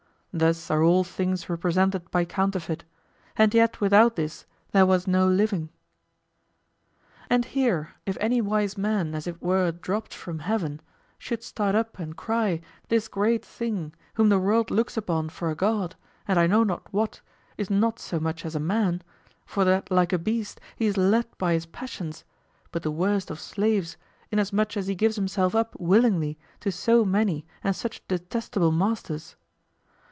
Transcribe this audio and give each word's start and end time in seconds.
Thus 0.33 0.71
are 0.71 0.81
all 0.81 1.03
things 1.03 1.49
represented 1.49 2.09
by 2.09 2.23
counterfeit, 2.23 2.85
and 3.35 3.53
yet 3.53 3.81
without 3.81 4.15
this 4.15 4.45
there 4.71 4.85
was 4.85 5.05
no 5.05 5.27
living. 5.27 5.67
And 7.29 7.43
here 7.43 7.95
if 8.05 8.15
any 8.21 8.39
wise 8.39 8.77
man, 8.77 9.13
as 9.13 9.27
it 9.27 9.41
were 9.41 9.73
dropped 9.73 10.13
from 10.13 10.39
heaven, 10.39 10.79
should 11.19 11.43
start 11.43 11.75
up 11.75 11.99
and 11.99 12.15
cry, 12.15 12.61
this 12.87 13.09
great 13.09 13.43
thing 13.43 13.93
whom 14.13 14.29
the 14.29 14.39
world 14.39 14.71
looks 14.71 14.95
upon 14.95 15.27
for 15.27 15.51
a 15.51 15.53
god 15.55 15.97
and 16.29 16.39
I 16.39 16.47
know 16.47 16.63
not 16.63 16.83
what 16.93 17.19
is 17.57 17.69
not 17.69 17.99
so 17.99 18.17
much 18.17 18.45
as 18.45 18.55
a 18.55 18.59
man, 18.61 19.01
for 19.45 19.65
that 19.65 19.91
like 19.91 20.13
a 20.13 20.17
beast 20.17 20.61
he 20.77 20.85
is 20.85 20.95
led 20.95 21.27
by 21.37 21.51
his 21.51 21.65
passions, 21.65 22.23
but 22.71 22.83
the 22.83 22.89
worst 22.91 23.29
of 23.31 23.37
slaves, 23.41 23.97
inasmuch 24.31 24.77
as 24.77 24.87
he 24.87 24.95
gives 24.95 25.17
himself 25.17 25.53
up 25.55 25.77
willingly 25.77 26.39
to 26.61 26.71
so 26.71 27.03
many 27.03 27.45
and 27.65 27.75
such 27.75 28.01
detestable 28.07 28.71
masters. 28.71 29.35